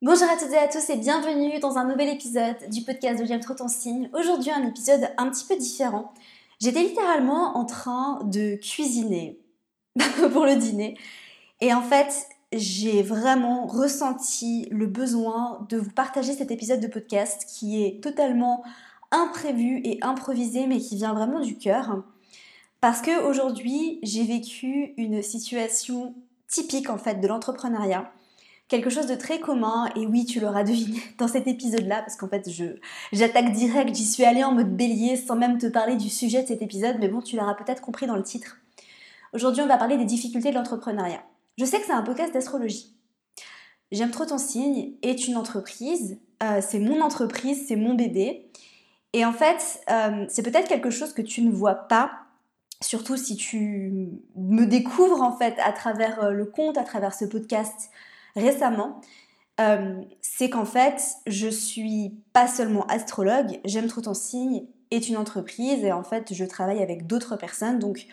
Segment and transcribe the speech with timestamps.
[0.00, 3.26] Bonjour à toutes et à tous et bienvenue dans un nouvel épisode du podcast de
[3.26, 4.08] J'aime trop ton signe.
[4.12, 6.14] Aujourd'hui un épisode un petit peu différent.
[6.60, 9.40] J'étais littéralement en train de cuisiner
[10.32, 10.96] pour le dîner
[11.60, 17.44] et en fait j'ai vraiment ressenti le besoin de vous partager cet épisode de podcast
[17.48, 18.62] qui est totalement
[19.10, 22.04] imprévu et improvisé mais qui vient vraiment du cœur
[22.80, 26.14] parce que aujourd'hui j'ai vécu une situation
[26.46, 28.12] typique en fait de l'entrepreneuriat
[28.68, 32.28] quelque chose de très commun, et oui, tu l'auras deviné dans cet épisode-là, parce qu'en
[32.28, 32.64] fait, je,
[33.12, 36.48] j'attaque direct, j'y suis allée en mode bélier sans même te parler du sujet de
[36.48, 38.58] cet épisode, mais bon, tu l'auras peut-être compris dans le titre.
[39.32, 41.22] Aujourd'hui, on va parler des difficultés de l'entrepreneuriat.
[41.58, 42.94] Je sais que c'est un podcast d'astrologie.
[43.90, 48.50] J'aime trop ton signe, est une entreprise, euh, c'est mon entreprise, c'est mon bébé.
[49.14, 52.10] Et en fait, euh, c'est peut-être quelque chose que tu ne vois pas,
[52.82, 57.24] surtout si tu me découvres en fait à travers euh, le compte, à travers ce
[57.24, 57.90] podcast,
[58.38, 59.00] récemment,
[59.60, 65.16] euh, c'est qu'en fait, je suis pas seulement astrologue, j'aime trop ton signe, est une
[65.16, 67.78] entreprise et en fait, je travaille avec d'autres personnes.
[67.78, 68.06] Donc,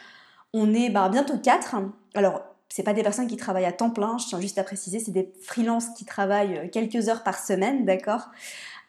[0.53, 1.75] on est bah, bientôt quatre.
[2.15, 4.99] Alors, c'est pas des personnes qui travaillent à temps plein, je tiens juste à préciser,
[4.99, 8.29] c'est des freelances qui travaillent quelques heures par semaine, d'accord?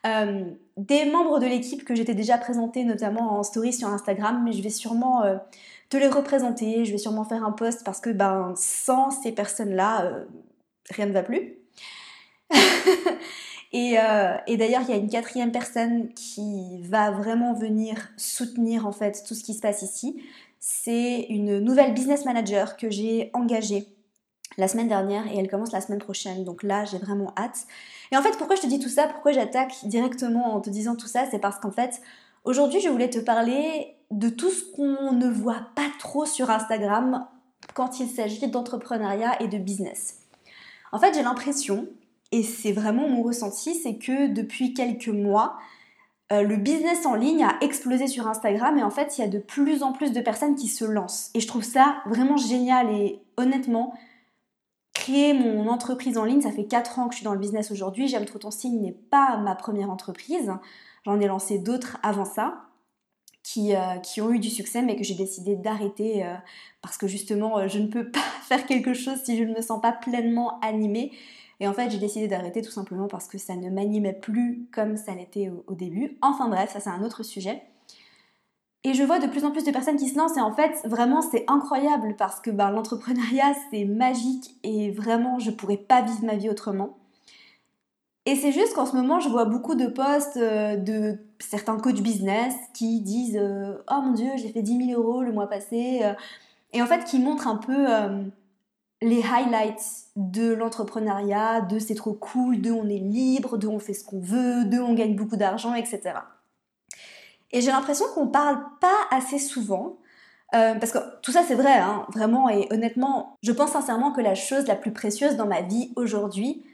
[0.05, 4.51] Euh, Des membres de l'équipe que j'étais déjà présenté notamment en story sur Instagram, mais
[4.51, 5.37] je vais sûrement euh,
[5.89, 10.11] te les représenter, je vais sûrement faire un post parce que ben, sans ces personnes-là,
[10.89, 11.57] rien ne va plus.
[13.73, 18.91] Euh, et, d'ailleurs, il y a une quatrième personne qui va vraiment venir soutenir en
[18.91, 20.21] fait tout ce qui se passe ici.
[20.59, 23.85] C'est une nouvelle business manager que j'ai engagée
[24.57, 26.43] la semaine dernière et elle commence la semaine prochaine.
[26.43, 27.67] Donc là, j'ai vraiment hâte.
[28.11, 29.07] Et en fait, pourquoi je te dis tout ça?
[29.07, 31.25] Pourquoi j'attaque directement en te disant tout ça?
[31.29, 32.01] C'est parce qu'en fait,
[32.43, 37.27] aujourd'hui, je voulais te parler de tout ce qu'on ne voit pas trop sur Instagram
[37.73, 40.26] quand il s'agit d'entrepreneuriat et de business.
[40.91, 41.87] En fait, j'ai l'impression,
[42.31, 45.57] et c'est vraiment mon ressenti, c'est que depuis quelques mois,
[46.31, 49.29] euh, le business en ligne a explosé sur Instagram et en fait, il y a
[49.29, 51.31] de plus en plus de personnes qui se lancent.
[51.33, 53.93] Et je trouve ça vraiment génial et honnêtement,
[54.93, 57.71] créer mon entreprise en ligne, ça fait 4 ans que je suis dans le business
[57.71, 58.07] aujourd'hui.
[58.07, 60.51] J'aime trop ton signe n'est pas ma première entreprise.
[61.05, 62.66] J'en ai lancé d'autres avant ça.
[63.49, 66.33] Qui, euh, qui, ont eu du succès mais que j'ai décidé d'arrêter euh,
[66.81, 69.81] parce que justement je ne peux pas faire quelque chose si je ne me sens
[69.81, 71.13] pas pleinement animée
[71.59, 74.95] et en fait, j'ai décidé d'arrêter tout simplement parce que ça ne m'animait plus comme
[74.95, 76.17] ça l'était au, début.
[76.21, 77.63] Enfin bref, ça c'est un autre sujet.
[78.83, 80.71] Et je vois de plus en plus de personnes qui se lancent et en fait,
[80.85, 86.23] vraiment, c'est incroyable parce que ben, l'entrepreneuriat, c'est magique et vraiment, je pourrais pas vivre
[86.23, 86.97] ma vie autrement.
[88.25, 92.01] Et c'est juste qu'en ce moment, je vois beaucoup de posts euh, de certains coachs
[92.01, 96.01] business qui disent euh, Oh mon dieu, j'ai fait 10 000 euros le mois passé.
[96.03, 96.13] Euh,
[96.73, 97.87] et en fait, qui montrent un peu
[99.01, 103.93] les highlights de l'entrepreneuriat, de c'est trop cool, de on est libre, de on fait
[103.93, 106.13] ce qu'on veut, de on gagne beaucoup d'argent, etc.
[107.51, 109.97] Et j'ai l'impression qu'on parle pas assez souvent,
[110.55, 114.21] euh, parce que tout ça c'est vrai, hein, vraiment, et honnêtement, je pense sincèrement que
[114.21, 116.65] la chose la plus précieuse dans ma vie aujourd'hui,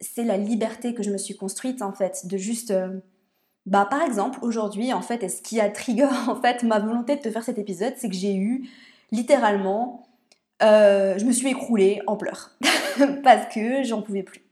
[0.00, 2.70] c'est la liberté que je me suis construite en fait, de juste...
[2.70, 3.00] Euh,
[3.68, 7.20] bah, par exemple, aujourd'hui, en fait, ce qui a trigger en fait ma volonté de
[7.20, 8.68] te faire cet épisode, c'est que j'ai eu
[9.12, 10.08] littéralement
[10.62, 12.50] euh, je me suis écroulée en pleurs
[13.22, 14.42] parce que j'en pouvais plus.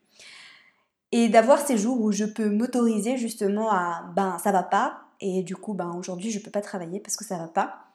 [1.12, 5.42] Et d'avoir ces jours où je peux m'autoriser justement à ben ça va pas et
[5.42, 7.86] du coup ben aujourd'hui je peux pas travailler parce que ça va pas.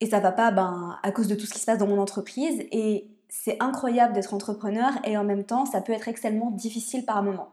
[0.00, 1.98] Et ça va pas ben à cause de tout ce qui se passe dans mon
[1.98, 7.06] entreprise et c'est incroyable d'être entrepreneur et en même temps ça peut être extrêmement difficile
[7.06, 7.50] par moment.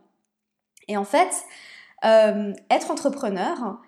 [0.88, 1.32] Et en fait,
[2.06, 3.80] euh, être entrepreneur,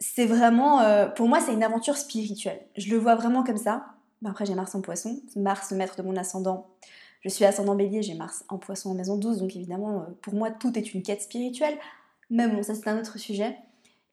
[0.00, 2.60] c'est vraiment, euh, pour moi, c'est une aventure spirituelle.
[2.76, 3.86] Je le vois vraiment comme ça.
[4.20, 6.66] Ben, après, j'ai Mars en poisson, Mars, le maître de mon ascendant.
[7.20, 10.34] Je suis ascendant bélier, j'ai Mars en poisson en maison 12, donc évidemment, euh, pour
[10.34, 11.78] moi, tout est une quête spirituelle.
[12.30, 13.56] Mais bon, ça, c'est un autre sujet.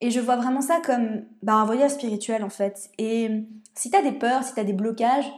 [0.00, 2.90] Et je vois vraiment ça comme ben, un voyage spirituel, en fait.
[2.98, 3.44] Et
[3.74, 5.30] si t'as des peurs, si t'as des blocages,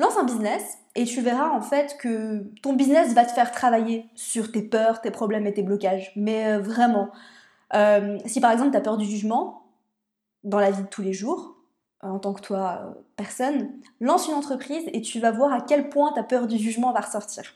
[0.00, 4.06] lance un business et tu verras, en fait, que ton business va te faire travailler
[4.14, 6.12] sur tes peurs, tes problèmes et tes blocages.
[6.16, 7.10] Mais euh, vraiment.
[7.74, 9.62] Euh, si par exemple, t'as peur du jugement
[10.42, 11.56] dans la vie de tous les jours,
[12.02, 13.70] en tant que toi, euh, personne,
[14.00, 17.00] lance une entreprise et tu vas voir à quel point ta peur du jugement va
[17.00, 17.54] ressortir.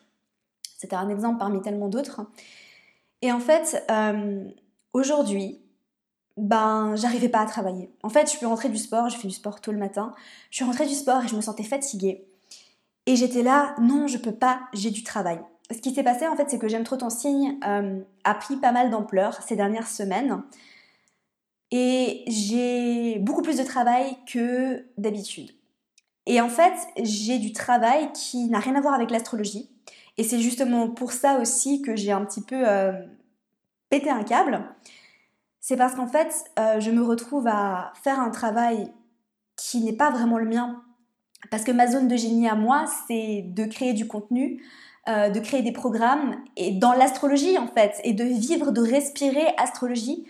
[0.76, 2.26] C'était un exemple parmi tellement d'autres.
[3.23, 4.44] Et en fait, euh,
[4.93, 5.62] aujourd'hui,
[6.37, 7.90] ben, j'arrivais pas à travailler.
[8.02, 10.14] En fait, je suis rentrée du sport, j'ai fait du sport tôt le matin.
[10.50, 12.29] Je suis rentrée du sport et je me sentais fatiguée.
[13.06, 15.41] Et j'étais là, non, je peux pas, j'ai du travail.
[15.71, 18.56] Ce qui s'est passé, en fait, c'est que J'aime trop ton signe euh, a pris
[18.56, 20.43] pas mal d'ampleur ces dernières semaines.
[21.71, 25.51] Et j'ai beaucoup plus de travail que d'habitude.
[26.27, 29.71] Et en fait, j'ai du travail qui n'a rien à voir avec l'astrologie.
[30.17, 32.93] Et c'est justement pour ça aussi que j'ai un petit peu euh,
[33.91, 34.65] pété un câble.
[35.61, 38.93] C'est parce qu'en fait, euh, je me retrouve à faire un travail
[39.57, 40.83] qui n'est pas vraiment le mien.
[41.50, 44.62] Parce que ma zone de génie à moi, c'est de créer du contenu,
[45.08, 49.46] euh, de créer des programmes, et dans l'astrologie en fait, et de vivre, de respirer
[49.58, 50.25] astrologie.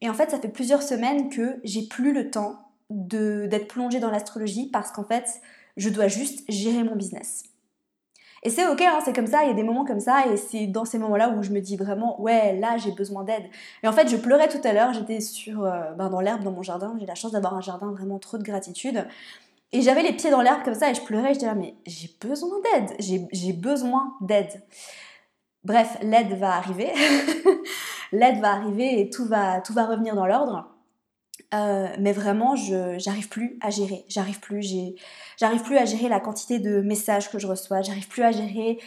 [0.00, 2.56] Et en fait, ça fait plusieurs semaines que j'ai plus le temps
[2.90, 5.40] d'être plongée dans l'astrologie parce qu'en fait,
[5.76, 7.44] je dois juste gérer mon business.
[8.42, 10.36] Et c'est ok, hein, c'est comme ça, il y a des moments comme ça, et
[10.36, 13.42] c'est dans ces moments-là où je me dis vraiment, ouais, là j'ai besoin d'aide.
[13.82, 16.52] Et en fait, je pleurais tout à l'heure, j'étais sur, euh, ben, dans l'herbe dans
[16.52, 19.04] mon jardin, j'ai la chance d'avoir un jardin vraiment trop de gratitude.
[19.72, 22.10] Et j'avais les pieds dans l'herbe comme ça, et je pleurais, je disais, mais j'ai
[22.20, 22.96] besoin d'aide,
[23.32, 24.62] j'ai besoin d'aide.
[25.64, 26.92] Bref, l'aide va arriver,
[28.12, 30.76] l'aide va arriver et tout va, tout va revenir dans l'ordre.
[31.54, 34.04] Euh, mais vraiment, je j'arrive plus à gérer.
[34.08, 34.64] J'arrive plus,
[35.36, 37.82] j'arrive plus à gérer la quantité de messages que je reçois.
[37.82, 38.78] J'arrive plus à gérer,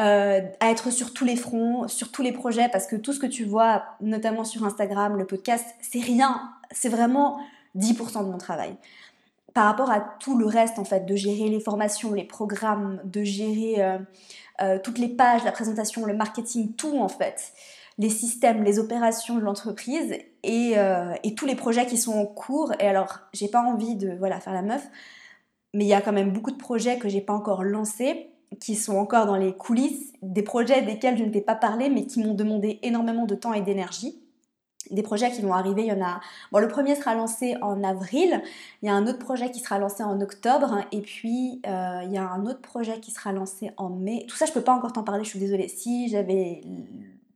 [0.00, 3.20] euh, à être sur tous les fronts, sur tous les projets, parce que tout ce
[3.20, 6.52] que tu vois, notamment sur Instagram, le podcast, c'est rien.
[6.70, 7.38] C'est vraiment
[7.76, 8.76] 10% de mon travail.
[9.54, 13.22] Par rapport à tout le reste, en fait, de gérer les formations, les programmes, de
[13.22, 13.76] gérer
[14.60, 17.52] euh, toutes les pages, la présentation, le marketing, tout en fait
[17.98, 20.14] les systèmes, les opérations de l'entreprise
[20.46, 22.72] euh, et, tous les projets qui sont en cours.
[22.80, 24.86] Et alors, j'ai pas envie de voilà, faire la meuf,
[25.72, 28.30] mais il y a quand même beaucoup de projets que j'ai pas encore lancés,
[28.60, 32.06] qui sont encore dans les coulisses, des projets desquels je ne t'ai pas parlé, mais
[32.06, 34.23] qui m'ont demandé énormément de temps et d'énergie.
[34.90, 36.20] Des projets qui vont arriver, il y en a.
[36.52, 38.42] Bon, le premier sera lancé en avril,
[38.82, 42.12] il y a un autre projet qui sera lancé en octobre, et puis euh, il
[42.12, 44.26] y a un autre projet qui sera lancé en mai.
[44.28, 45.68] Tout ça, je peux pas encore t'en parler, je suis désolée.
[45.68, 46.62] Si j'avais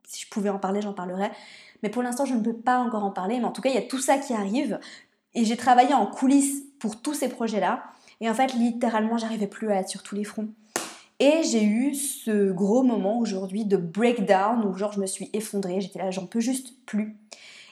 [0.08, 1.30] si je pouvais en parler, j'en parlerais.
[1.82, 3.38] Mais pour l'instant, je ne peux pas encore en parler.
[3.38, 4.80] Mais en tout cas, il y a tout ça qui arrive.
[5.34, 7.84] Et j'ai travaillé en coulisses pour tous ces projets-là.
[8.20, 10.48] Et en fait, littéralement, j'arrivais plus à être sur tous les fronts.
[11.20, 15.80] Et j'ai eu ce gros moment aujourd'hui de breakdown où genre je me suis effondrée,
[15.80, 17.16] j'étais là, j'en peux juste plus.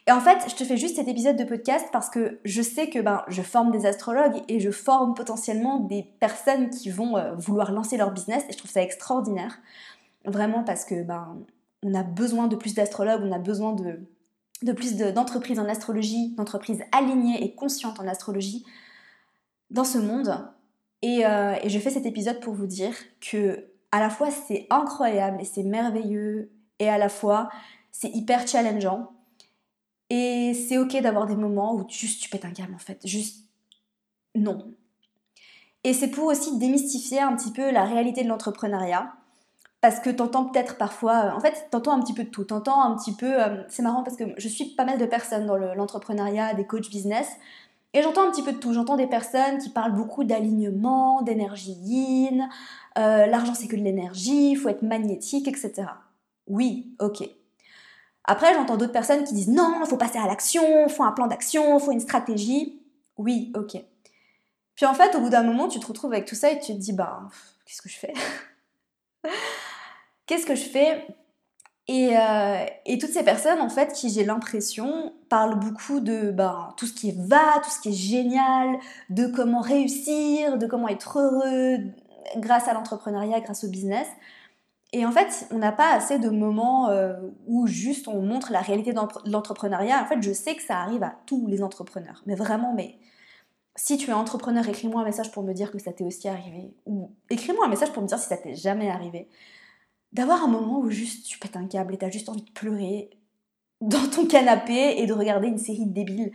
[0.09, 2.89] Et en fait, je te fais juste cet épisode de podcast parce que je sais
[2.89, 7.35] que ben, je forme des astrologues et je forme potentiellement des personnes qui vont euh,
[7.35, 9.59] vouloir lancer leur business et je trouve ça extraordinaire.
[10.25, 11.39] Vraiment parce que ben,
[11.83, 16.83] on a besoin de plus d'astrologues, on a besoin de, plus d'entreprises en astrologie, d'entreprises
[16.93, 18.65] alignées et conscientes en astrologie
[19.71, 20.49] dans ce monde.
[21.05, 25.41] Euh, et, je fais cet épisode pour vous dire que à la fois c'est incroyable
[25.41, 27.49] et c'est merveilleux, et à la fois
[27.93, 29.13] c'est hyper challengeant.
[30.11, 33.45] Et c'est ok d'avoir des moments où juste tu pètes un câble en fait, juste
[34.35, 34.73] non.
[35.85, 39.13] Et c'est pour aussi démystifier un petit peu la réalité de l'entrepreneuriat
[39.81, 42.45] parce que t'entends peut-être parfois, euh, en fait, t'entends un petit peu de tout.
[42.45, 45.47] T'entends un petit peu, euh, c'est marrant parce que je suis pas mal de personnes
[45.47, 47.29] dans l'entrepreneuriat, des coachs business,
[47.95, 48.73] et j'entends un petit peu de tout.
[48.73, 52.49] J'entends des personnes qui parlent beaucoup d'alignement, d'énergie yin,
[52.99, 55.85] euh, l'argent c'est que de l'énergie, il faut être magnétique, etc.
[56.49, 57.29] Oui, ok.
[58.27, 61.13] Après, j'entends d'autres personnes qui disent non, il faut passer à l'action, il faut un
[61.13, 62.81] plan d'action, il faut une stratégie.
[63.17, 63.81] Oui, ok.
[64.75, 66.73] Puis en fait, au bout d'un moment, tu te retrouves avec tout ça et tu
[66.75, 67.23] te dis, bah,
[67.65, 68.13] qu'est-ce que je fais?
[70.27, 71.07] Qu'est-ce que je fais?
[71.89, 76.87] Euh, et, toutes ces personnes, en fait, qui j'ai l'impression parlent beaucoup de ben, tout
[76.87, 78.77] ce qui va, tout ce qui est génial,
[79.09, 81.79] de comment réussir, de comment être heureux
[82.39, 84.09] grâce à l'entrepreneuriat, grâce au business.
[84.97, 87.13] Et en fait, on n'a pas assez de moments euh,
[87.47, 90.03] où juste on montre la réalité de l'entrepreneuriat.
[90.03, 92.23] En fait, je sais que ça arrive à tous les entrepreneurs.
[92.25, 92.97] Mais vraiment, mais
[93.75, 96.73] si tu es entrepreneur, écris-moi un message pour me dire que ça t'est aussi arrivé.
[96.87, 99.29] Ou écris-moi un message pour me dire si ça t'est jamais arrivé
[100.15, 103.11] d'avoir un moment où juste tu pètes un câble et t'as juste envie de pleurer
[103.83, 106.33] dans ton canapé et de regarder une série débile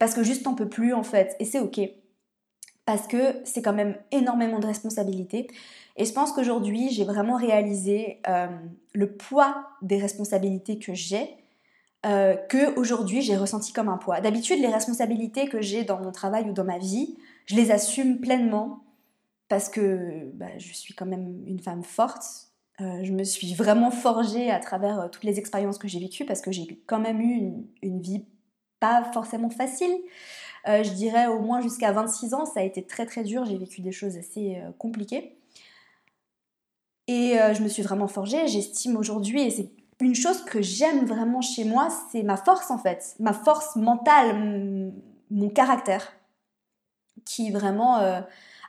[0.00, 1.78] parce que juste t'en peux plus en fait et c'est ok
[2.90, 5.46] parce que c'est quand même énormément de responsabilités
[5.96, 8.48] et je pense qu'aujourd'hui j'ai vraiment réalisé euh,
[8.92, 11.36] le poids des responsabilités que j'ai
[12.04, 14.20] euh, que aujourd'hui j'ai ressenti comme un poids.
[14.20, 17.16] D'habitude les responsabilités que j'ai dans mon travail ou dans ma vie,
[17.46, 18.82] je les assume pleinement
[19.48, 23.90] parce que bah, je suis quand même une femme forte euh, je me suis vraiment
[23.90, 27.20] forgée à travers euh, toutes les expériences que j'ai vécues parce que j'ai quand même
[27.20, 28.24] eu une, vie
[28.78, 29.94] pas forcément facile.
[30.68, 33.58] Euh, je dirais au moins jusqu'à 26 ans, ça a été très très dur, j'ai
[33.58, 35.36] vécu des choses assez compliquées.
[37.06, 41.40] Et je me suis vraiment forgée, j'estime aujourd'hui, et c'est une chose que j'aime vraiment
[41.40, 44.92] chez moi, c'est ma force en fait, ma force mentale,
[45.28, 46.12] mon caractère,
[47.24, 47.96] qui vraiment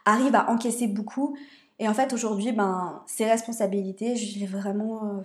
[0.05, 1.35] arrive à encaisser beaucoup
[1.81, 5.03] et en fait, aujourd'hui, ben, ces responsabilités, je les vraiment.
[5.03, 5.21] Euh,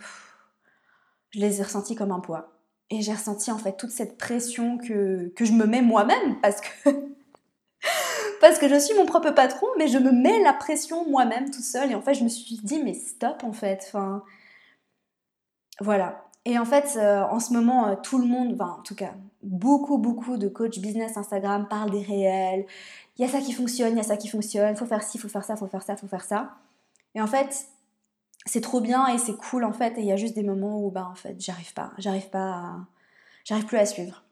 [1.29, 2.56] je les ai ressenties comme un poids.
[2.91, 6.61] Et j'ai ressenti en fait toute cette pression que, que je me mets moi-même parce
[6.61, 6.91] que.
[8.41, 11.65] parce que je suis mon propre patron, mais je me mets la pression moi-même toute
[11.65, 11.91] seule.
[11.91, 13.93] Et en fait, je me suis dit, mais stop en fait.
[15.81, 16.27] Voilà.
[16.45, 19.15] Et en fait, euh, en ce moment, euh, tout le monde, enfin, en tout cas,
[19.43, 22.67] beaucoup, beaucoup de coachs business Instagram parlent des réels.
[23.19, 25.19] Il y a ça qui fonctionne, il y a ça qui fonctionne, faut faire ci,
[25.19, 26.53] faut faire ça, faut faire ça, faut faire ça.
[27.17, 27.67] Et en fait,
[28.47, 29.99] c'est trop bien et c'est cool en fait.
[29.99, 32.53] Et il y a juste des moments où, bah, en fait, j'arrive pas, j'arrive pas,
[32.53, 32.77] à...
[33.45, 34.23] j'arrive plus à suivre.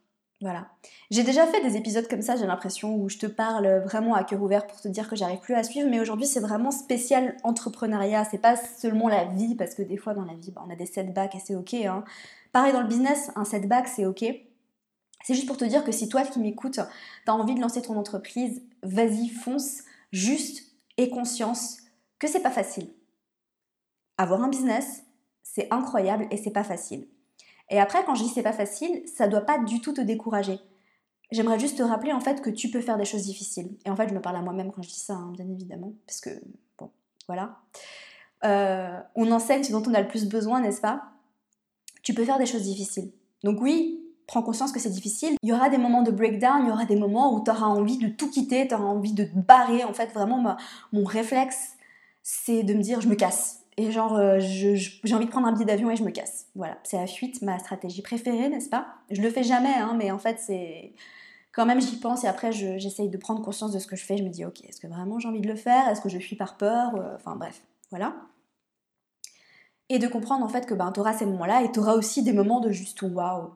[0.40, 0.68] Voilà.
[1.11, 4.25] J'ai déjà fait des épisodes comme ça, j'ai l'impression, où je te parle vraiment à
[4.25, 7.37] cœur ouvert pour te dire que j'arrive plus à suivre, mais aujourd'hui c'est vraiment spécial
[7.44, 10.71] entrepreneuriat, c'est pas seulement la vie, parce que des fois dans la vie, bah, on
[10.71, 11.75] a des setbacks et c'est ok.
[11.75, 12.04] Hein.
[12.52, 14.25] Pareil dans le business, un setback c'est ok.
[15.25, 17.80] C'est juste pour te dire que si toi qui m'écoutes, tu as envie de lancer
[17.80, 21.78] ton entreprise, vas-y, fonce, juste et conscience
[22.18, 22.88] que c'est pas facile.
[24.18, 25.04] Avoir un business,
[25.42, 27.06] c'est incroyable et c'est pas facile.
[27.71, 30.59] Et après, quand je dis c'est pas facile, ça doit pas du tout te décourager.
[31.30, 33.76] J'aimerais juste te rappeler en fait que tu peux faire des choses difficiles.
[33.85, 35.92] Et en fait, je me parle à moi-même quand je dis ça, hein, bien évidemment,
[36.06, 36.30] parce que
[36.78, 36.90] bon,
[37.26, 37.56] voilà.
[38.44, 41.04] Euh, on enseigne ce dont on a le plus besoin, n'est-ce pas?
[42.02, 43.11] Tu peux faire des choses difficiles.
[43.42, 45.37] Donc oui, prends conscience que c'est difficile.
[45.42, 47.66] Il y aura des moments de breakdown, il y aura des moments où tu auras
[47.66, 49.85] envie de tout quitter, tu auras envie de te barrer.
[49.85, 50.56] En fait, vraiment,
[50.92, 51.73] mon réflexe,
[52.23, 55.52] c'est de me dire je me casse et genre euh, j'ai envie de prendre un
[55.52, 56.46] billet d'avion et je me casse.
[56.54, 58.86] Voilà, c'est la fuite, ma stratégie préférée, n'est-ce pas?
[59.10, 60.92] Je le fais jamais, hein, mais en fait c'est
[61.52, 64.16] quand même j'y pense et après j'essaye de prendre conscience de ce que je fais.
[64.16, 65.88] Je me dis ok, est-ce que vraiment j'ai envie de le faire?
[65.88, 66.94] Est-ce que je fuis par peur?
[66.96, 68.14] Euh, Enfin bref, voilà.
[69.88, 72.22] Et de comprendre en fait que ben, tu auras ces moments-là et tu auras aussi
[72.22, 73.50] des moments de juste waouh,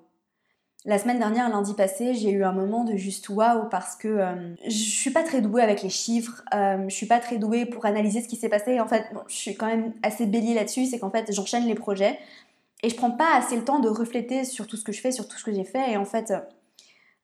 [0.84, 4.54] la semaine dernière, lundi passé, j'ai eu un moment de juste waouh parce que euh,
[4.64, 7.84] je suis pas très douée avec les chiffres, euh, je suis pas très douée pour
[7.84, 8.78] analyser ce qui s'est passé.
[8.80, 12.18] En fait, je suis quand même assez bélier là-dessus, c'est qu'en fait, j'enchaîne les projets
[12.84, 15.10] et je prends pas assez le temps de refléter sur tout ce que je fais,
[15.10, 15.90] sur tout ce que j'ai fait.
[15.90, 16.32] Et en fait,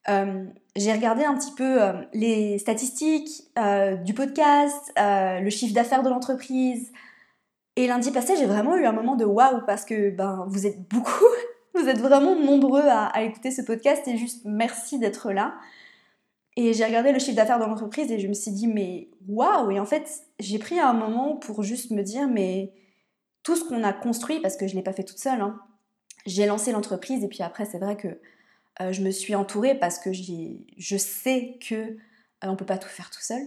[0.08, 0.44] euh,
[0.74, 1.78] j'ai regardé un petit peu
[2.12, 3.44] les statistiques
[4.04, 6.90] du podcast, le chiffre d'affaires de l'entreprise.
[7.76, 10.80] Et lundi passé, j'ai vraiment eu un moment de waouh parce que ben vous êtes
[10.88, 11.24] beaucoup
[11.74, 15.54] vous êtes vraiment nombreux à, écouter ce podcast et juste merci d'être là.
[16.56, 19.72] Et j'ai regardé le chiffre d'affaires de l'entreprise et je me suis dit, mais waouh!
[19.72, 22.72] Et en fait, j'ai pris un moment pour juste me dire, mais
[23.42, 25.60] tout ce qu'on a construit, parce que je ne l'ai pas fait toute seule, hein,
[26.26, 28.20] j'ai lancé l'entreprise et puis après, c'est vrai que
[28.80, 31.96] euh, je me suis entourée parce que je sais que euh,
[32.42, 33.42] on ne peut pas tout faire tout seul.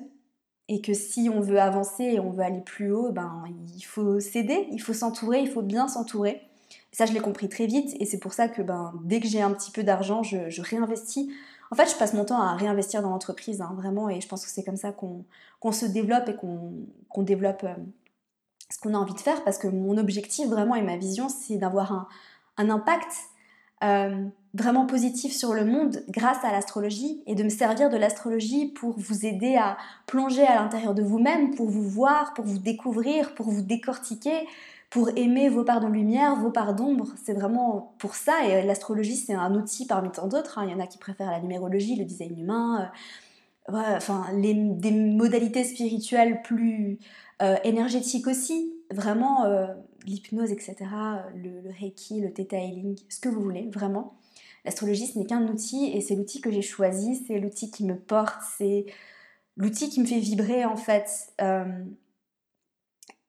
[0.70, 4.20] Et que si on veut avancer et on veut aller plus haut, ben, il faut
[4.20, 6.42] s'aider, il faut s'entourer, il faut bien s'entourer.
[6.92, 9.42] Ça, je l'ai compris très vite et c'est pour ça que ben, dès que j'ai
[9.42, 11.32] un petit peu d'argent, je, réinvestis.
[11.70, 14.46] En fait, je passe mon temps à réinvestir dans l'entreprise, hein, vraiment, et je pense
[14.46, 17.74] que c'est comme ça qu'on se développe et qu'on développe euh,
[18.70, 21.58] ce qu'on a envie de faire, parce que mon objectif vraiment et ma vision, c'est
[21.58, 22.08] d'avoir
[22.58, 23.12] un, impact
[23.84, 28.68] euh, vraiment positif sur le monde grâce à l'astrologie et de me servir de l'astrologie
[28.68, 29.78] pour vous aider à
[30.08, 34.48] plonger à l'intérieur de vous-même, pour vous voir, pour vous découvrir, pour vous décortiquer,
[34.90, 37.08] pour aimer vos parts de lumière, vos parts d'ombre.
[37.24, 38.46] C'est vraiment pour ça.
[38.48, 40.60] Et l'astrologie, c'est un outil parmi tant d'autres.
[40.60, 40.66] Hein.
[40.66, 42.90] Il y en a qui préfèrent la numérologie, le design humain,
[43.70, 44.54] euh, enfin, des
[44.92, 47.00] modalités spirituelles plus
[47.42, 48.74] euh, énergétiques aussi.
[48.90, 49.68] Vraiment, euh,
[50.06, 50.76] l'hypnose, etc.,
[51.36, 54.14] le, le, reiki, le theta healing, ce que vous voulez, vraiment.
[54.64, 57.96] L'astrologie, ce n'est qu'un outil et c'est l'outil que j'ai choisi, c'est l'outil qui me
[57.96, 58.86] porte, c'est
[59.58, 61.34] l'outil qui me fait vibrer en fait.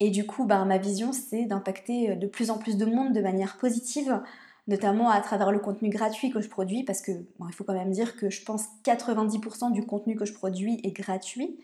[0.00, 3.12] Et du coup, ben, ma vision, c'est d'impacter euh, de plus en plus de monde
[3.12, 4.20] de manière positive,
[4.68, 7.90] notamment à travers le contenu gratuit que je produis, parce que il faut quand même
[7.90, 11.58] dire que je pense 90% du contenu que je produis est gratuit.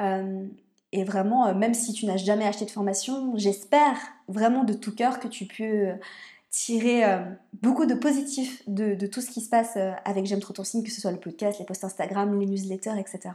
[0.00, 0.46] Euh,
[0.92, 3.96] et vraiment, euh, même si tu n'as jamais acheté de formation, j'espère
[4.28, 5.88] vraiment de tout cœur que tu peux
[6.50, 7.02] tirer
[7.62, 10.84] beaucoup de positif de, de, tout ce qui se passe avec J'aime trop ton signe,
[10.84, 13.30] que ce soit le podcast, les posts Instagram, les newsletters, etc.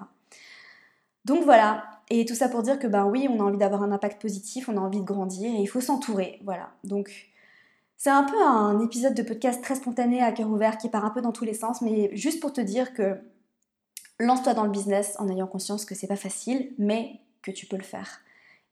[1.25, 3.91] Donc voilà, et tout ça pour dire que ben oui, on a envie d'avoir un
[3.91, 6.71] impact positif, on a envie de grandir et il faut s'entourer, voilà.
[6.83, 7.29] Donc
[7.97, 11.09] c'est un peu un épisode de podcast très spontané à cœur ouvert qui part un
[11.09, 13.19] peu dans tous les sens, mais juste pour te dire que
[14.19, 17.77] lance-toi dans le business en ayant conscience que c'est pas facile, mais que tu peux
[17.77, 18.21] le faire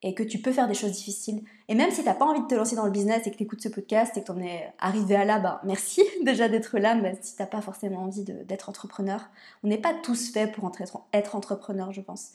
[0.04, 1.44] et que tu peux faire des choses difficiles.
[1.68, 3.38] Et même si tu n'as pas envie de te lancer dans le business et que
[3.38, 6.50] tu écoutes ce podcast et que tu en es arrivé à là, ben merci déjà
[6.50, 9.30] d'être là, mais si tu n'as pas forcément envie d'être entrepreneur.
[9.64, 10.72] On n'est pas tous faits pour
[11.14, 12.34] être entrepreneur, je pense.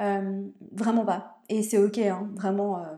[0.00, 1.40] Euh, vraiment pas.
[1.48, 2.78] Et c'est ok, hein, vraiment.
[2.78, 2.94] Euh,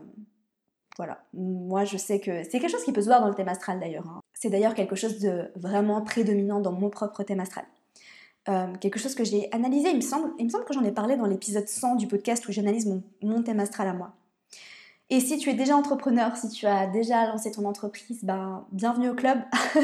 [0.97, 1.23] voilà.
[1.33, 3.79] Moi, je sais que c'est quelque chose qui peut se voir dans le thème astral
[3.79, 4.07] d'ailleurs.
[4.07, 4.21] Hein.
[4.33, 7.65] C'est d'ailleurs quelque chose de vraiment prédominant dans mon propre thème astral.
[8.49, 10.91] Euh, quelque chose que j'ai analysé, il me semble, il me semble que j'en ai
[10.91, 12.91] parlé dans l'épisode 100 du podcast où j'analyse
[13.21, 14.13] mon, thème astral à moi.
[15.11, 19.09] Et si tu es déjà entrepreneur, si tu as déjà lancé ton entreprise, ben, bienvenue
[19.09, 19.39] au club.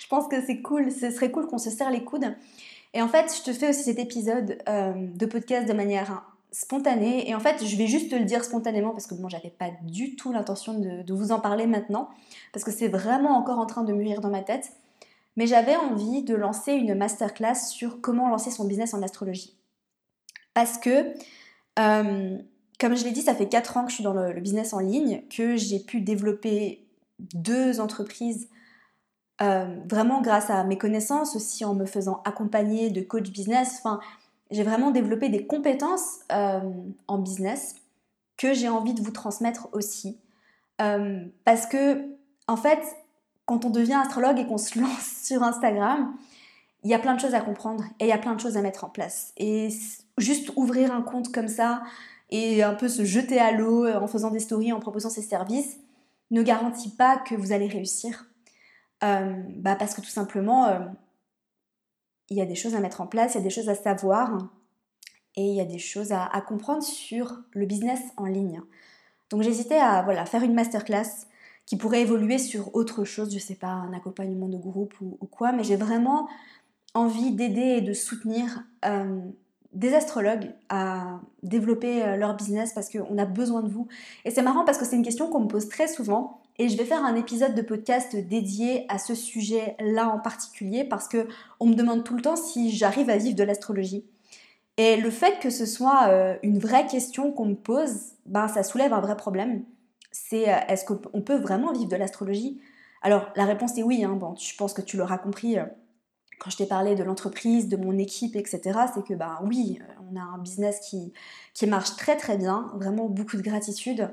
[0.00, 2.34] je pense que c'est cool, ce serait cool qu'on se serre les coudes
[2.94, 7.28] Et en fait, je te fais aussi cet épisode euh, de podcast de manière spontanée.
[7.28, 9.70] Et en fait, je vais juste te le dire spontanément parce que moi, j'avais pas
[9.82, 12.08] du tout l'intention de, de, vous en parler maintenant
[12.52, 14.72] parce que c'est vraiment encore en train de mûrir dans ma tête.
[15.40, 19.56] Mais j'avais envie de lancer une masterclass sur comment lancer son business en astrologie.
[20.52, 21.14] Parce que,
[21.78, 22.38] euh,
[22.78, 24.80] comme je l'ai dit, ça fait 4 ans que je suis dans le, business en
[24.80, 26.84] ligne, que j'ai pu développer
[27.32, 28.50] deux entreprises
[29.40, 33.78] euh, vraiment grâce à mes connaissances, aussi en me faisant accompagner de coach business.
[33.78, 33.98] Enfin,
[34.50, 36.60] j'ai vraiment développé des compétences euh,
[37.08, 37.76] en business
[38.36, 40.18] que j'ai envie de vous transmettre aussi.
[40.76, 42.04] parce que,
[42.46, 42.82] en fait,
[43.44, 46.14] quand on devient astrologue et qu'on se lance sur Instagram,
[46.82, 48.56] il y a plein de choses à comprendre et il y a plein de choses
[48.56, 49.32] à mettre en place.
[49.36, 49.68] Et
[50.18, 51.82] juste ouvrir un compte comme ça
[52.30, 55.78] et un peu se jeter à l'eau en faisant des stories, en proposant ses services,
[56.30, 58.26] ne garantit pas que vous allez réussir.
[59.02, 60.78] Euh, bah parce que tout simplement, euh,
[62.28, 63.74] il y a des choses à mettre en place, il y a des choses à
[63.74, 64.50] savoir
[65.36, 68.60] et il y a des choses à, comprendre sur le business en ligne.
[69.30, 71.26] Donc j'hésitais à voilà, faire une masterclass
[71.70, 75.52] qui pourrait évoluer sur autre chose, je sais pas, un accompagnement de groupe ou, quoi,
[75.52, 76.28] mais j'ai vraiment
[76.94, 79.20] envie d'aider et de soutenir euh,
[79.72, 83.86] des astrologues à développer euh, leur business parce qu'on a besoin de vous.
[84.24, 86.76] Et c'est marrant parce que c'est une question qu'on me pose très souvent et je
[86.76, 91.28] vais faire un épisode de podcast dédié à ce sujet-là en particulier parce que
[91.60, 94.04] on me demande tout le temps si j'arrive à vivre de l'astrologie.
[94.76, 98.64] Et le fait que ce soit euh, une vraie question qu'on me pose, ben ça
[98.64, 99.62] soulève un vrai problème
[100.10, 102.60] c'est euh, est-ce qu'on peut vraiment vivre de l'astrologie?
[103.02, 105.64] Alors la réponse est oui, hein, bon, je pense que tu l'auras compris euh,
[106.38, 108.60] quand je t'ai parlé de l'entreprise, de mon équipe, etc.
[108.94, 111.12] C'est que bah oui, euh, on a un business qui,
[111.54, 114.10] qui marche très très bien, vraiment beaucoup de gratitude.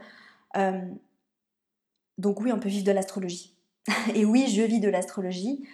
[2.18, 3.56] donc oui, on peut vivre de l'astrologie.
[4.16, 5.68] Et oui, je vis de l'astrologie.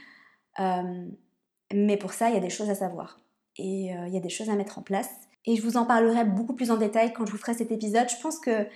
[1.74, 3.20] mais pour ça, il y a des choses à savoir.
[3.58, 5.10] Et il y a des choses à mettre en place.
[5.46, 8.10] Et je vous en parlerai beaucoup plus en détail quand je vous ferai cet épisode.
[8.10, 8.68] Je pense que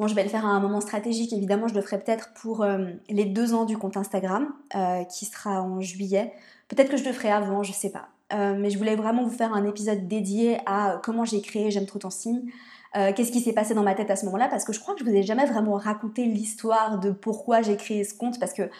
[0.00, 2.62] Bon, je vais le faire à un moment stratégique, évidemment, je le ferai peut-être pour
[2.62, 6.32] euh, les deux ans du compte Instagram, euh, qui sera en juillet.
[6.68, 8.08] Peut-être que je le ferai avant, je sais pas.
[8.32, 11.84] Euh, mais je voulais vraiment vous faire un épisode dédié à comment j'ai créé J'aime
[11.84, 12.50] trop ton signe.
[12.94, 14.48] Qu'est-ce qui s'est passé dans ma tête à ce moment-là?
[14.48, 17.76] Parce que je crois que je vous ai jamais vraiment raconté l'histoire de pourquoi j'ai
[17.76, 18.40] créé ce compte.
[18.40, 18.70] Parce que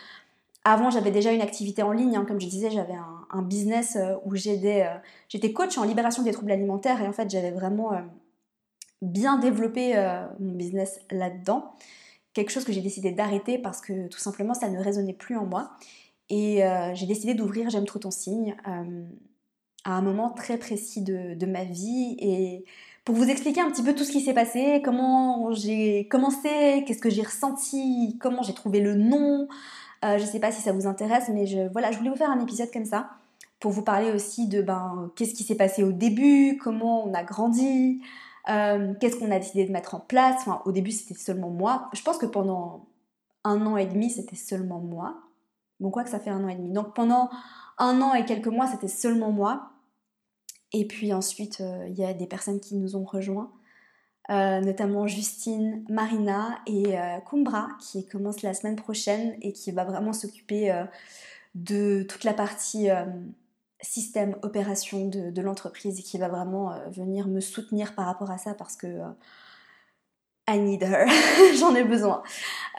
[0.64, 2.16] avant, j'avais déjà une activité en ligne.
[2.16, 2.24] Hein.
[2.26, 7.00] comme je disais, j'avais un, un, business où j'étais coach en libération des troubles alimentaires.
[7.02, 7.92] Et en fait, j'avais vraiment
[9.02, 11.72] bien développer euh, mon business là-dedans.
[12.32, 15.46] Quelque chose que j'ai décidé d'arrêter parce que tout simplement ça ne résonnait plus en
[15.46, 15.72] moi.
[16.28, 19.04] Et euh, j'ai décidé d'ouvrir J'aime trop ton signe euh,
[19.84, 22.16] à un moment très précis de, ma vie.
[22.20, 22.64] Et
[23.04, 27.00] pour vous expliquer un petit peu tout ce qui s'est passé, comment j'ai commencé, qu'est-ce
[27.00, 29.48] que j'ai ressenti, comment j'ai trouvé le nom.
[30.02, 32.30] je ne sais pas si ça vous intéresse, mais je, voilà, je voulais vous faire
[32.30, 33.10] un épisode comme ça
[33.58, 37.22] pour vous parler aussi de ben, qu'est-ce qui s'est passé au début, comment on a
[37.22, 38.00] grandi,
[38.48, 40.48] euh, qu'est-ce qu'on a décidé de mettre en place?
[40.64, 41.90] Au début, c'était seulement moi.
[41.92, 42.86] Je pense que pendant
[43.44, 45.20] un an et demi, c'était seulement moi.
[45.78, 46.72] Bon, quoi que ça fait un an et demi.
[46.72, 47.30] Donc pendant
[47.78, 49.70] un an et quelques mois, c'était seulement moi.
[50.72, 53.50] Et puis ensuite, euh, il y a des personnes qui nous ont rejoints,
[54.30, 56.94] euh, notamment Justine, Marina et
[57.28, 60.84] Kumbra, qui commence la semaine prochaine et qui va vraiment s'occuper
[61.54, 62.88] de toute la partie
[63.82, 68.38] système opération de, l'entreprise et qui va vraiment euh, venir me soutenir par rapport à
[68.38, 69.08] ça parce que euh,
[70.48, 71.06] I need her,
[71.58, 72.22] j'en ai besoin.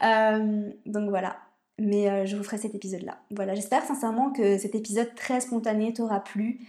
[0.04, 1.36] Euh, donc voilà,
[1.78, 3.18] mais je vous ferai cet épisode-là.
[3.30, 6.60] Voilà, j'espère sincèrement que cet épisode très spontané t'aura plu.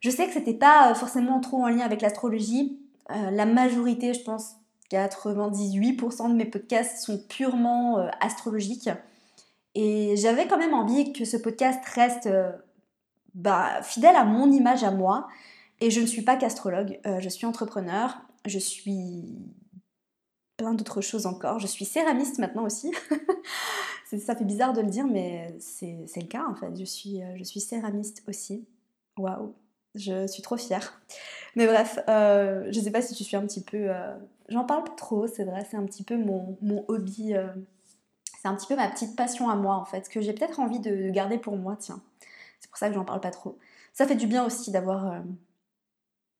[0.00, 2.80] Je sais que c'était pas forcément trop en lien avec l'astrologie.
[3.10, 4.54] la majorité, je pense,
[4.90, 8.90] 98% de mes podcasts sont purement astrologiques.
[9.74, 12.28] Et j'avais quand même envie que ce podcast reste
[13.34, 15.28] bah, fidèle à mon image à moi.
[15.80, 19.36] Et je ne suis pas qu'astrologue, euh, je suis entrepreneur, je suis
[20.56, 21.60] plein d'autres choses encore.
[21.60, 22.92] Je suis céramiste maintenant aussi.
[24.18, 26.76] ça fait bizarre de le dire, mais c'est le cas en fait.
[26.76, 28.66] Je suis, euh, je suis céramiste aussi.
[29.16, 29.54] Waouh,
[29.94, 31.00] je suis trop fière.
[31.54, 33.88] Mais bref, euh, je sais pas si tu suis un petit peu...
[34.48, 37.34] J'en parle pas trop, c'est vrai, c'est un petit peu mon, mon hobby.
[38.40, 40.80] c'est un petit peu ma petite passion à moi en fait, que j'ai peut-être envie
[40.80, 42.00] de garder pour moi, tiens.
[42.60, 43.58] C'est pour ça que j'en parle pas trop.
[43.92, 45.18] Ça fait du bien aussi d'avoir euh,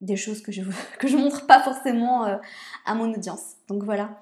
[0.01, 0.63] des choses que je
[0.99, 2.37] que montre pas forcément euh,
[2.85, 3.55] à mon audience.
[3.69, 4.21] Donc voilà.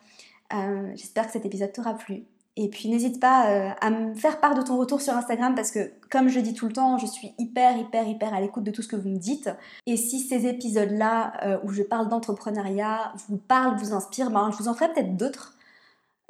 [0.55, 2.25] Euh, j'espère que cet épisode t'aura plu.
[2.59, 5.93] Et puis n'hésite pas à me faire part de ton retour sur Instagram parce que
[6.11, 8.81] comme je dis tout le temps, je suis hyper hyper hyper à l'écoute de tout
[8.81, 9.51] ce que vous me dites.
[9.85, 14.69] Et si ces épisodes-là où je parle d'entrepreneuriat vous parlent, vous inspirent, ben, je vous
[14.69, 15.56] en ferai peut-être d'autres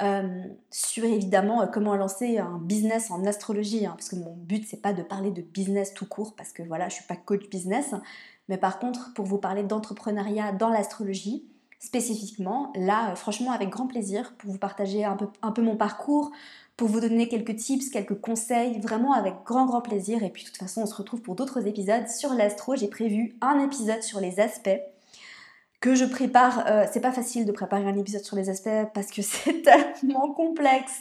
[0.02, 4.64] euh, sur évidemment euh, comment lancer un business en astrologie, hein, parce que mon but
[4.66, 7.48] c'est pas de parler de business tout court, parce que voilà, je suis pas coach
[7.48, 7.94] business,
[8.48, 11.46] mais par contre pour vous parler d'entrepreneuriat dans l'astrologie
[11.78, 16.30] spécifiquement, là franchement avec grand plaisir pour vous partager un peu, un peu mon parcours,
[16.76, 20.22] pour vous donner quelques tips, quelques conseils, vraiment avec grand grand plaisir.
[20.22, 22.76] Et puis de toute façon, on se retrouve pour d'autres épisodes sur l'astro.
[22.76, 24.78] J'ai prévu un épisode sur les aspects
[25.80, 26.64] que je prépare.
[26.66, 30.32] Euh, c'est pas facile de préparer un épisode sur les aspects parce que c'est tellement
[30.32, 31.00] complexe.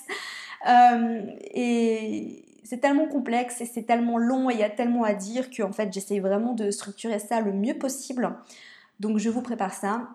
[0.68, 1.22] Euh,
[1.54, 5.52] et c'est tellement complexe et c'est tellement long et il y a tellement à dire
[5.52, 8.36] que en fait j'essaye vraiment de structurer ça le mieux possible.
[9.00, 10.10] Donc je vous prépare ça.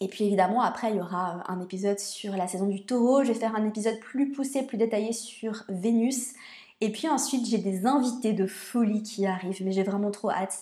[0.00, 3.24] Et puis évidemment, après, il y aura un épisode sur la saison du taureau.
[3.24, 6.34] Je vais faire un épisode plus poussé, plus détaillé sur Vénus.
[6.82, 10.58] Et puis ensuite, j'ai des invités de folie qui arrivent, mais j'ai vraiment trop hâte,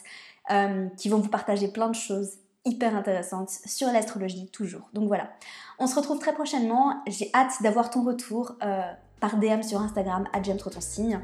[0.51, 4.89] euh, qui vont vous partager plein de choses hyper intéressantes sur l'astrologie toujours.
[4.93, 5.31] Donc voilà,
[5.79, 7.03] on se retrouve très prochainement.
[7.07, 8.83] J'ai hâte d'avoir ton retour euh,
[9.21, 11.21] par DM sur Instagram, à Trop ton signe.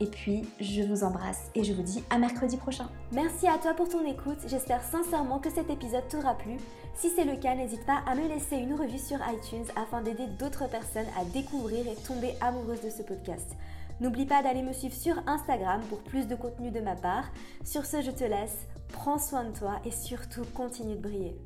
[0.00, 2.88] Et puis, je vous embrasse et je vous dis à mercredi prochain.
[3.12, 4.38] Merci à toi pour ton écoute.
[4.48, 6.56] J'espère sincèrement que cet épisode t'aura plu.
[6.96, 10.26] Si c'est le cas, n'hésite pas à me laisser une revue sur iTunes afin d'aider
[10.38, 13.52] d'autres personnes à découvrir et tomber amoureuses de ce podcast.
[14.00, 17.30] N'oublie pas d'aller me suivre sur Instagram pour plus de contenu de ma part.
[17.64, 18.66] Sur ce, je te laisse.
[18.92, 21.36] Prends soin de toi et surtout continue de briller.